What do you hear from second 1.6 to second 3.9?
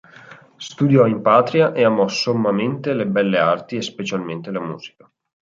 e amò sommamente le belle arti e